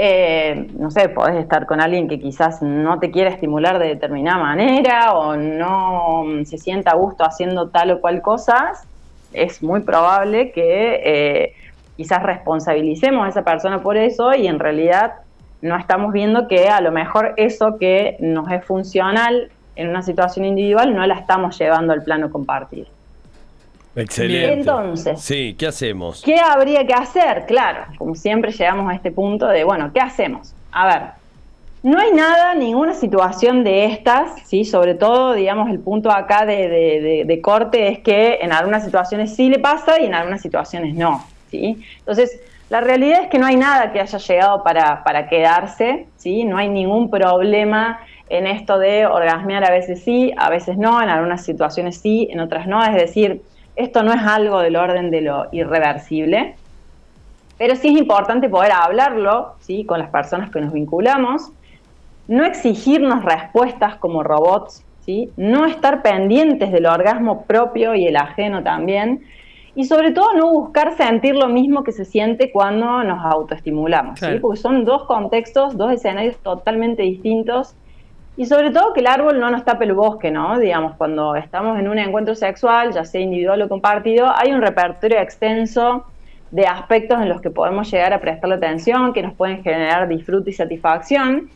Eh, 0.00 0.68
no 0.78 0.92
sé, 0.92 1.08
podés 1.08 1.34
estar 1.40 1.66
con 1.66 1.80
alguien 1.80 2.06
que 2.06 2.20
quizás 2.20 2.62
no 2.62 3.00
te 3.00 3.10
quiere 3.10 3.30
estimular 3.30 3.80
de 3.80 3.88
determinada 3.88 4.38
manera 4.38 5.12
o 5.12 5.34
no 5.34 6.44
se 6.44 6.56
sienta 6.56 6.92
a 6.92 6.94
gusto 6.94 7.24
haciendo 7.24 7.70
tal 7.70 7.90
o 7.90 8.00
cual 8.00 8.22
cosas, 8.22 8.86
es 9.32 9.60
muy 9.60 9.80
probable 9.80 10.52
que 10.52 11.00
eh, 11.04 11.52
quizás 11.96 12.22
responsabilicemos 12.22 13.26
a 13.26 13.28
esa 13.28 13.42
persona 13.42 13.82
por 13.82 13.96
eso 13.96 14.32
y 14.34 14.46
en 14.46 14.60
realidad 14.60 15.14
no 15.62 15.76
estamos 15.76 16.12
viendo 16.12 16.46
que 16.46 16.68
a 16.68 16.80
lo 16.80 16.92
mejor 16.92 17.34
eso 17.36 17.76
que 17.76 18.16
nos 18.20 18.48
es 18.52 18.64
funcional 18.64 19.50
en 19.74 19.88
una 19.88 20.02
situación 20.02 20.44
individual 20.44 20.94
no 20.94 21.04
la 21.08 21.14
estamos 21.14 21.58
llevando 21.58 21.92
al 21.92 22.04
plano 22.04 22.30
compartido. 22.30 22.86
Excelente. 23.98 24.52
Entonces, 24.52 25.20
sí, 25.20 25.54
¿qué 25.58 25.66
hacemos? 25.66 26.22
¿Qué 26.24 26.38
habría 26.38 26.86
que 26.86 26.94
hacer? 26.94 27.46
Claro, 27.46 27.86
como 27.96 28.14
siempre 28.14 28.52
llegamos 28.52 28.90
a 28.90 28.94
este 28.94 29.10
punto 29.10 29.46
de, 29.48 29.64
bueno, 29.64 29.90
¿qué 29.92 30.00
hacemos? 30.00 30.54
A 30.70 30.86
ver, 30.86 31.02
no 31.82 31.98
hay 31.98 32.12
nada, 32.12 32.54
ninguna 32.54 32.94
situación 32.94 33.64
de 33.64 33.86
estas, 33.86 34.40
¿sí? 34.46 34.64
sobre 34.64 34.94
todo, 34.94 35.34
digamos, 35.34 35.70
el 35.70 35.78
punto 35.78 36.10
acá 36.10 36.44
de, 36.44 37.40
corte 37.42 37.88
es 37.88 38.00
que 38.00 38.38
en 38.40 38.52
algunas 38.52 38.84
situaciones 38.84 39.34
sí 39.34 39.48
le 39.48 39.58
pasa 39.58 40.00
y 40.00 40.06
en 40.06 40.14
algunas 40.14 40.42
situaciones 40.42 40.94
no. 40.94 41.24
¿sí? 41.50 41.82
Entonces, 42.00 42.40
la 42.68 42.80
realidad 42.80 43.22
es 43.22 43.28
que 43.28 43.38
no 43.38 43.46
hay 43.46 43.56
nada 43.56 43.92
que 43.92 44.00
haya 44.00 44.18
llegado 44.18 44.62
para, 44.62 45.02
para 45.04 45.28
quedarse, 45.28 46.06
¿sí? 46.16 46.44
no 46.44 46.58
hay 46.58 46.68
ningún 46.68 47.10
problema 47.10 48.00
en 48.28 48.46
esto 48.46 48.78
de 48.78 49.06
orgasmear 49.06 49.64
a 49.64 49.70
veces 49.70 50.02
sí, 50.02 50.34
a 50.36 50.50
veces 50.50 50.76
no, 50.76 51.00
en 51.02 51.08
algunas 51.08 51.44
situaciones 51.44 51.98
sí, 51.98 52.28
en 52.30 52.40
otras 52.40 52.66
no, 52.66 52.84
es 52.84 52.94
decir, 52.94 53.40
esto 53.78 54.02
no 54.02 54.12
es 54.12 54.20
algo 54.22 54.58
del 54.58 54.74
orden 54.74 55.10
de 55.10 55.20
lo 55.20 55.46
irreversible, 55.52 56.56
pero 57.58 57.76
sí 57.76 57.88
es 57.88 57.96
importante 57.96 58.48
poder 58.48 58.72
hablarlo 58.72 59.54
¿sí? 59.60 59.84
con 59.84 60.00
las 60.00 60.10
personas 60.10 60.50
que 60.50 60.60
nos 60.60 60.72
vinculamos, 60.72 61.52
no 62.26 62.44
exigirnos 62.44 63.24
respuestas 63.24 63.94
como 63.96 64.24
robots, 64.24 64.84
¿sí? 65.06 65.30
no 65.36 65.64
estar 65.64 66.02
pendientes 66.02 66.72
del 66.72 66.86
orgasmo 66.86 67.44
propio 67.44 67.94
y 67.94 68.06
el 68.06 68.16
ajeno 68.16 68.64
también, 68.64 69.22
y 69.76 69.84
sobre 69.84 70.10
todo 70.10 70.32
no 70.34 70.50
buscar 70.50 70.96
sentir 70.96 71.36
lo 71.36 71.46
mismo 71.46 71.84
que 71.84 71.92
se 71.92 72.04
siente 72.04 72.50
cuando 72.50 73.04
nos 73.04 73.24
autoestimulamos, 73.24 74.18
¿sí? 74.18 74.26
porque 74.40 74.60
son 74.60 74.84
dos 74.84 75.04
contextos, 75.04 75.76
dos 75.76 75.92
escenarios 75.92 76.36
totalmente 76.38 77.04
distintos 77.04 77.76
y 78.38 78.46
sobre 78.46 78.70
todo 78.70 78.92
que 78.92 79.00
el 79.00 79.08
árbol 79.08 79.40
no 79.40 79.50
nos 79.50 79.64
tape 79.64 79.84
el 79.84 79.94
bosque, 79.94 80.30
¿no? 80.30 80.60
Digamos, 80.60 80.94
cuando 80.96 81.34
estamos 81.34 81.76
en 81.76 81.88
un 81.88 81.98
encuentro 81.98 82.36
sexual, 82.36 82.92
ya 82.92 83.04
sea 83.04 83.20
individual 83.20 83.62
o 83.62 83.68
compartido, 83.68 84.28
hay 84.32 84.52
un 84.52 84.62
repertorio 84.62 85.18
extenso 85.18 86.04
de 86.52 86.64
aspectos 86.64 87.20
en 87.20 87.28
los 87.28 87.40
que 87.40 87.50
podemos 87.50 87.90
llegar 87.90 88.12
a 88.12 88.20
prestarle 88.20 88.54
atención, 88.54 89.12
que 89.12 89.24
nos 89.24 89.34
pueden 89.34 89.64
generar 89.64 90.06
disfrute 90.06 90.50
y 90.50 90.52
satisfacción. 90.52 91.50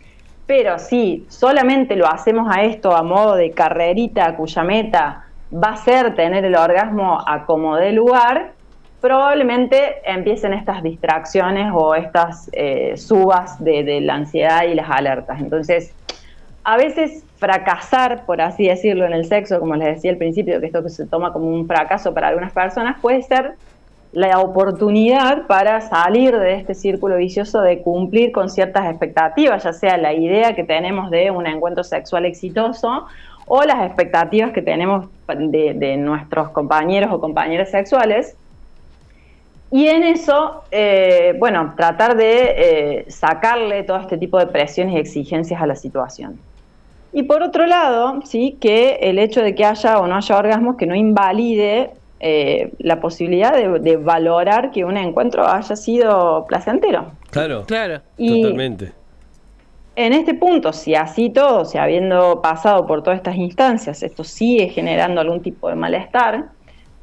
Pero 0.45 0.77
si 0.81 1.25
solamente 1.29 1.95
lo 1.95 2.09
hacemos 2.09 2.49
a 2.53 2.65
esto 2.65 2.97
a 2.97 3.05
modo 3.05 3.37
de 3.37 3.53
carrerita 3.53 4.35
cuya 4.35 4.65
meta 4.65 5.27
va 5.55 5.69
a 5.69 5.77
ser 5.77 6.17
tener 6.17 6.45
el 6.45 6.57
orgasmo 6.57 7.23
a 7.25 7.47
como 7.47 7.77
de 7.77 7.93
lugar, 7.93 8.55
probablemente 9.01 10.03
empiecen 10.05 10.53
estas 10.53 10.83
distracciones 10.83 11.71
o 11.73 11.95
estas 11.95 12.51
eh, 12.53 12.97
subas 12.97 13.63
de, 13.63 13.85
de 13.85 14.01
la 14.01 14.15
ansiedad 14.15 14.65
y 14.65 14.75
las 14.75 14.91
alertas. 14.91 15.41
Entonces, 15.41 15.95
a 16.65 16.77
veces 16.77 17.25
fracasar, 17.39 18.25
por 18.25 18.41
así 18.41 18.69
decirlo, 18.69 19.05
en 19.05 19.13
el 19.13 19.25
sexo, 19.25 19.59
como 19.59 19.75
les 19.75 19.97
decía 19.97 20.13
al 20.13 20.17
principio, 20.17 20.61
que 20.61 20.67
esto 20.67 20.83
que 20.83 20.91
se 20.91 21.07
toma 21.07 21.33
como 21.33 21.49
un 21.49 21.67
fracaso 21.67 22.15
para 22.15 22.29
algunas 22.29 22.53
personas, 22.53 23.01
puede 23.01 23.23
ser 23.23 23.55
la 24.13 24.41
oportunidad 24.41 25.47
para 25.47 25.81
salir 25.81 26.39
de 26.39 26.55
este 26.55 26.75
círculo 26.75 27.17
vicioso 27.17 27.63
de 27.63 27.81
cumplir 27.81 28.31
con 28.31 28.51
ciertas 28.51 28.87
expectativas, 28.87 29.65
ya 29.65 29.73
sea 29.73 29.97
la 29.97 30.13
idea 30.13 30.55
que 30.55 30.65
tenemos 30.65 31.11
de 31.11 31.31
un 31.31 31.47
encuentro 31.47 31.83
sexual 31.83 32.27
exitoso 32.27 33.07
o 33.47 33.63
las 33.65 33.85
expectativas 33.87 34.53
que 34.53 34.63
tenemos 34.63 35.09
de, 35.27 35.97
nuestros 35.97 36.51
compañeros 36.51 37.11
o 37.13 37.21
compañeras 37.21 37.71
sexuales. 37.71 38.37
Y 39.71 39.89
en 39.89 40.03
eso, 40.03 40.63
eh, 40.71 41.35
bueno, 41.39 41.73
tratar 41.77 42.15
de 42.15 42.55
eh, 42.57 43.05
sacarle 43.09 43.83
todo 43.83 43.97
este 43.97 44.19
tipo 44.19 44.39
de 44.39 44.47
presiones 44.47 44.95
y 44.95 44.99
exigencias 44.99 45.61
a 45.61 45.67
la 45.67 45.75
situación. 45.75 46.39
Y 47.13 47.25
por 47.25 47.43
otro 47.43 47.67
lado, 47.67 48.23
sí, 48.25 48.57
que 48.61 48.99
el 49.03 49.19
hecho 49.19 49.43
de 49.43 49.55
que 49.55 49.65
haya 49.65 49.99
o 49.99 50.07
no 50.07 50.17
haya 50.17 50.37
orgasmos 50.37 50.77
que 50.77 50.87
no 50.87 50.95
invalide 50.95 51.91
eh, 52.21 52.73
la 52.79 53.01
posibilidad 53.01 53.53
de, 53.53 53.97
valorar 53.97 54.71
que 54.71 54.85
un 54.85 54.97
encuentro 54.97 55.47
haya 55.47 55.77
sido 55.77 56.47
placentero. 56.47 57.13
Claro, 57.31 57.65
claro, 57.67 58.01
totalmente. 58.17 58.93
En 59.95 60.15
este 60.15 60.33
punto, 60.33 60.73
si 60.73 60.95
así 60.95 61.29
todo, 61.29 61.67
si 61.67 61.77
habiendo 61.77 62.41
pasado 62.41 62.87
por 62.87 63.03
todas 63.03 63.19
estas 63.19 63.37
instancias, 63.37 64.03
esto 64.03 64.25
sigue 64.25 64.69
generando 64.69 65.21
algún 65.21 65.43
tipo 65.43 65.69
de 65.69 65.75
malestar, 65.75 66.47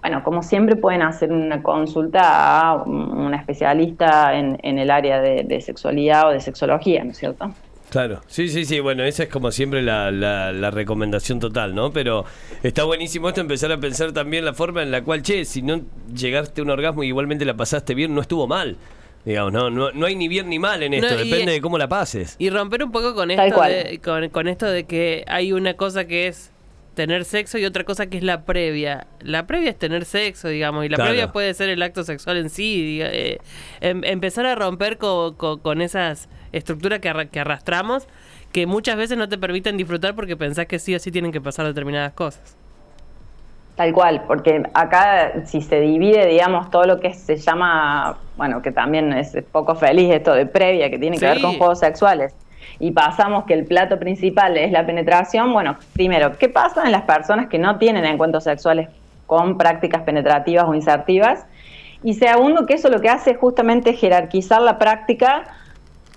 bueno, 0.02 0.24
como 0.24 0.42
siempre 0.42 0.76
pueden 0.76 1.04
hacer 1.04 1.32
una 1.32 1.62
consulta 1.62 2.62
a 2.62 2.76
un 2.84 3.34
especialista 3.34 4.34
en, 4.34 4.58
el 4.64 4.90
área 4.90 5.20
de, 5.22 5.44
de 5.44 5.62
sexualidad 5.62 6.30
o 6.30 6.32
de 6.32 6.40
sexología, 6.40 7.04
¿no 7.04 7.12
es 7.12 7.18
cierto? 7.18 7.52
Claro, 7.90 8.22
sí, 8.28 8.50
sí, 8.50 8.66
sí, 8.66 8.80
bueno, 8.80 9.04
esa 9.04 9.24
es 9.24 9.30
como 9.30 9.52
siempre 9.52 9.82
la, 9.82 10.12
la, 10.12 10.72
recomendación 10.72 11.40
total, 11.40 11.74
¿no? 11.74 11.92
Pero 11.92 12.24
está 12.62 12.84
buenísimo 12.84 13.30
esto, 13.30 13.42
empezar 13.42 13.72
a 13.72 13.80
pensar 13.80 14.12
también 14.12 14.46
la 14.46 14.54
forma 14.54 14.84
en 14.84 14.92
la 14.92 15.04
cual, 15.04 15.24
che, 15.24 15.44
si 15.44 15.64
no 15.64 15.82
llegaste 16.14 16.62
a 16.62 16.64
un 16.64 16.70
orgasmo 16.70 17.04
y 17.04 17.08
igualmente 17.08 17.46
la 17.46 17.56
pasaste 17.56 17.96
bien, 17.96 18.14
no 18.14 18.22
estuvo 18.22 18.48
mal. 18.48 18.78
Digamos, 19.26 19.52
no, 19.52 19.70
no, 19.70 19.92
no 19.92 20.06
hay 20.06 20.16
ni 20.16 20.28
bien 20.28 20.50
ni 20.50 20.60
mal 20.60 20.82
en 20.84 20.94
esto, 20.94 21.18
depende 21.18 21.52
de 21.52 21.62
cómo 21.62 21.78
la 21.78 21.90
pases. 21.90 22.36
Y 22.40 22.50
romper 22.50 22.84
un 22.84 22.92
poco 22.92 23.16
con 23.16 23.32
esto, 23.32 23.62
de, 23.64 24.00
con, 24.32 24.48
esto 24.48 24.68
de 24.68 24.86
que 24.86 25.26
hay 25.28 25.52
una 25.52 25.74
cosa 25.74 26.06
que 26.06 26.28
es 26.28 26.52
tener 27.00 27.24
sexo 27.24 27.58
y 27.58 27.64
otra 27.64 27.86
cosa 27.86 28.08
que 28.08 28.18
es 28.18 28.24
la 28.24 28.42
previa. 28.42 29.08
La 29.22 29.48
previa 29.48 29.70
es 29.70 29.80
tener 29.80 30.04
sexo, 30.04 30.50
digamos, 30.50 30.84
y 30.84 30.90
la 30.90 30.98
previa 30.98 31.32
puede 31.32 31.54
ser 31.54 31.70
el 31.70 31.82
acto 31.82 32.04
sexual 32.04 32.36
en 32.36 32.50
sí. 32.50 33.00
Eh, 33.02 33.38
em, 33.80 34.04
empezar 34.04 34.46
a 34.46 34.54
romper 34.56 34.98
con, 34.98 35.34
con 35.36 35.82
esas 35.82 36.28
estructura 36.52 37.00
que, 37.00 37.08
arrastramos 37.08 38.06
que 38.52 38.68
muchas 38.68 38.98
veces 38.98 39.18
no 39.18 39.30
te 39.30 39.38
permiten 39.38 39.78
disfrutar 39.78 40.14
porque 40.14 40.36
pensás 40.36 40.66
que 40.66 40.78
sí 40.78 40.94
o 40.94 41.00
sí 41.00 41.10
tienen 41.10 41.32
que 41.32 41.40
pasar 41.40 41.66
determinadas 41.68 42.12
cosas. 42.12 42.58
Tal 43.78 43.94
cual, 43.94 44.26
porque 44.28 44.62
acá 44.74 45.46
si 45.46 45.62
se 45.62 45.80
divide, 45.80 46.26
digamos, 46.26 46.70
todo 46.70 46.84
lo 46.84 47.00
que 47.00 47.14
se 47.14 47.38
llama, 47.38 48.18
bueno, 48.36 48.62
que 48.62 48.74
también 48.74 49.14
es 49.14 49.38
poco 49.54 49.74
feliz 49.76 50.12
esto 50.12 50.34
de 50.34 50.46
previa, 50.46 50.90
que 50.90 51.00
tiene 51.00 51.18
que 51.18 51.26
ver 51.26 51.40
con 51.40 51.58
juegos 51.58 51.80
sexuales, 51.80 52.36
y 52.80 52.92
pasamos 52.92 53.44
que 53.44 53.54
el 53.54 53.66
plato 53.66 54.00
principal 54.00 54.58
es 54.58 54.72
la 54.72 54.86
penetración, 54.86 55.52
bueno, 55.52 55.78
primero, 55.94 56.38
¿qué 56.38 56.50
pasa 56.50 56.86
en 56.86 56.92
las 56.92 57.04
personas 57.04 57.48
que 57.48 57.60
no 57.60 57.78
tienen 57.78 58.06
encuentros 58.06 58.46
sexuales 58.46 58.90
con 59.28 59.58
prácticas 59.58 60.04
penetrativas 60.04 60.66
o 60.68 60.74
insertivas? 60.74 61.46
Y 62.04 62.14
segundo, 62.14 62.66
que 62.66 62.76
eso 62.76 62.90
lo 62.90 63.02
que 63.02 63.10
hace 63.10 63.32
es 63.32 63.38
justamente 63.38 63.94
jerarquizar 63.94 64.62
la 64.62 64.80
práctica 64.80 65.44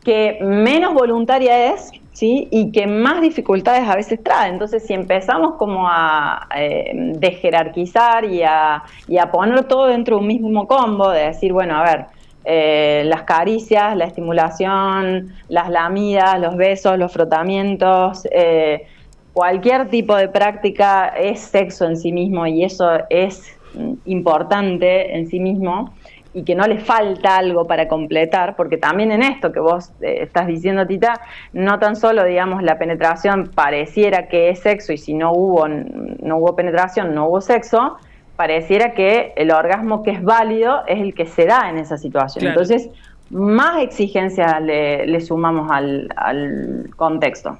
que 0.04 0.38
menos 0.40 0.94
voluntaria 0.94 1.72
es, 1.72 1.90
¿sí? 2.12 2.48
Y 2.50 2.70
que 2.70 2.86
más 2.86 3.20
dificultades 3.20 3.88
a 3.88 3.96
veces 3.96 4.22
trae. 4.22 4.50
Entonces, 4.50 4.86
si 4.86 4.94
empezamos 4.94 5.54
como 5.56 5.88
a 5.88 6.48
eh, 6.56 6.92
desjerarquizar 6.94 8.24
y 8.24 8.42
a, 8.42 8.82
y 9.08 9.18
a 9.18 9.30
poner 9.30 9.64
todo 9.64 9.86
dentro 9.86 10.16
de 10.16 10.22
un 10.22 10.28
mismo 10.28 10.66
combo, 10.66 11.10
de 11.10 11.26
decir, 11.26 11.52
bueno, 11.52 11.76
a 11.76 11.82
ver, 11.82 12.06
eh, 12.44 13.02
las 13.06 13.22
caricias, 13.22 13.96
la 13.96 14.04
estimulación, 14.04 15.32
las 15.48 15.70
lamidas, 15.70 16.40
los 16.40 16.56
besos, 16.56 16.98
los 16.98 17.12
frotamientos, 17.12 18.26
eh, 18.30 18.86
cualquier 19.32 19.88
tipo 19.88 20.16
de 20.16 20.28
práctica 20.28 21.08
es 21.08 21.40
sexo 21.40 21.86
en 21.86 21.96
sí 21.96 22.12
mismo 22.12 22.46
y 22.46 22.64
eso 22.64 22.90
es 23.08 23.58
importante 24.04 25.16
en 25.16 25.28
sí 25.28 25.40
mismo 25.40 25.94
y 26.34 26.44
que 26.44 26.54
no 26.54 26.66
le 26.66 26.78
falta 26.78 27.36
algo 27.36 27.66
para 27.66 27.88
completar, 27.88 28.56
porque 28.56 28.78
también 28.78 29.12
en 29.12 29.22
esto 29.22 29.52
que 29.52 29.60
vos 29.60 29.90
eh, 30.00 30.18
estás 30.22 30.46
diciendo, 30.46 30.86
Tita, 30.86 31.20
no 31.52 31.78
tan 31.78 31.94
solo, 31.94 32.24
digamos, 32.24 32.62
la 32.62 32.78
penetración 32.78 33.50
pareciera 33.54 34.28
que 34.28 34.50
es 34.50 34.60
sexo 34.60 34.92
y 34.92 34.98
si 34.98 35.14
no 35.14 35.32
hubo, 35.32 35.68
no 35.68 36.38
hubo 36.38 36.56
penetración, 36.56 37.14
no 37.14 37.28
hubo 37.28 37.40
sexo, 37.40 37.98
pareciera 38.36 38.94
que 38.94 39.32
el 39.36 39.50
orgasmo 39.50 40.02
que 40.02 40.12
es 40.12 40.22
válido 40.22 40.82
es 40.86 41.00
el 41.00 41.14
que 41.14 41.26
se 41.26 41.46
da 41.46 41.68
en 41.70 41.78
esa 41.78 41.96
situación. 41.98 42.46
Entonces, 42.46 42.88
más 43.30 43.82
exigencias 43.82 44.60
le, 44.62 45.20
sumamos 45.20 45.70
al, 45.70 46.08
al 46.16 46.90
contexto. 46.96 47.58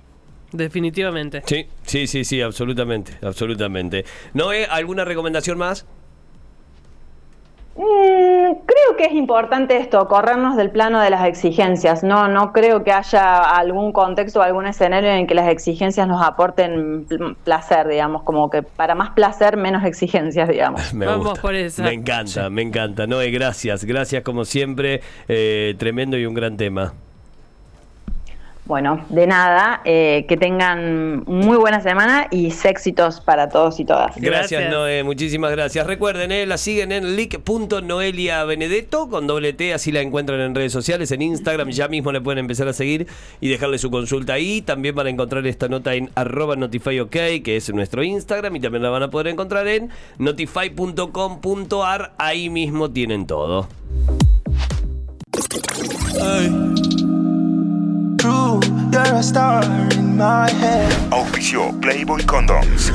Definitivamente. 0.53 1.43
Sí, 1.47 1.67
sí, 1.83 2.07
sí, 2.07 2.25
sí, 2.25 2.41
absolutamente, 2.43 3.13
absolutamente. 3.23 4.05
¿No 4.35 4.51
hay 4.51 4.65
alguna 4.69 5.05
recomendación 5.05 5.59
más? 5.59 5.87
Que 9.03 9.09
es 9.09 9.15
importante 9.15 9.79
esto, 9.79 10.07
corrernos 10.07 10.57
del 10.57 10.71
plano 10.71 11.01
de 11.01 11.11
las 11.11 11.27
exigencias. 11.27 12.05
No, 12.05 12.29
no 12.29 12.53
creo 12.53 12.85
que 12.85 12.93
haya 12.93 13.41
algún 13.41 13.91
contexto 13.91 14.39
o 14.39 14.43
algún 14.45 14.65
escenario 14.67 15.11
en 15.11 15.27
que 15.27 15.35
las 15.35 15.49
exigencias 15.49 16.07
nos 16.07 16.25
aporten 16.25 17.05
placer, 17.43 17.89
digamos, 17.89 18.23
como 18.23 18.49
que 18.49 18.63
para 18.63 18.95
más 18.95 19.11
placer, 19.11 19.57
menos 19.57 19.85
exigencias, 19.85 20.49
digamos. 20.49 20.95
me 20.95 21.07
Vamos 21.07 21.37
por 21.41 21.57
eso. 21.57 21.83
Me 21.83 21.93
encanta, 21.93 22.49
me 22.49 22.63
encanta. 22.63 23.09
Noé, 23.09 23.33
gracias, 23.33 23.85
gracias 23.85 24.23
como 24.23 24.45
siempre. 24.45 25.01
Eh, 25.27 25.75
tremendo 25.79 26.17
y 26.17 26.25
un 26.25 26.35
gran 26.35 26.57
tema. 26.57 26.93
Bueno, 28.73 29.05
de 29.11 29.27
nada, 29.27 29.83
eh, 29.85 30.25
que 30.27 30.39
tengan 30.39 31.25
muy 31.27 31.59
buena 31.59 31.83
semana 31.83 32.29
y 32.31 32.47
éxitos 32.47 33.21
para 33.21 33.51
todos 33.51 33.79
y 33.81 33.85
todas. 33.85 34.17
Gracias, 34.17 34.71
Noé, 34.71 35.05
muchísimas 35.05 35.51
gracias. 35.51 35.87
Recuerden, 35.87 36.33
eh, 36.33 36.47
la 36.47 36.57
siguen 36.57 36.91
en 36.91 37.15
leak.noeliabenedetto 37.15 39.11
con 39.11 39.27
doble 39.27 39.53
T, 39.53 39.75
así 39.75 39.93
la 39.93 40.01
encuentran 40.01 40.41
en 40.41 40.55
redes 40.55 40.73
sociales, 40.73 41.13
en 41.13 41.21
Instagram, 41.21 41.69
ya 41.69 41.87
mismo 41.89 42.13
le 42.13 42.23
pueden 42.23 42.39
empezar 42.39 42.67
a 42.67 42.73
seguir 42.73 43.07
y 43.43 43.51
dejarle 43.51 43.77
su 43.77 43.91
consulta 43.91 44.33
ahí. 44.33 44.63
También 44.63 44.95
van 44.95 45.07
a 45.09 45.11
encontrar 45.11 45.47
esta 45.47 45.69
nota 45.69 45.93
en 45.93 46.09
arroba 46.15 46.57
notifyok, 46.57 47.11
que 47.11 47.57
es 47.59 47.75
nuestro 47.75 48.03
Instagram, 48.03 48.57
y 48.57 48.61
también 48.61 48.85
la 48.85 48.89
van 48.89 49.03
a 49.03 49.11
poder 49.11 49.27
encontrar 49.27 49.69
en 49.69 49.91
notify.com.ar, 50.17 52.13
ahí 52.17 52.49
mismo 52.49 52.91
tienen 52.91 53.27
todo. 53.27 53.69
You're 58.25 58.61
a 59.17 59.21
star 59.21 59.65
in 59.95 60.17
my 60.17 60.49
head. 60.49 60.93
Auspicio 61.11 61.73
Playboy 61.81 62.25
Condoms. 62.25 62.93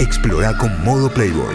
Explora 0.00 0.56
con 0.56 0.82
modo 0.82 1.10
Playboy. 1.10 1.54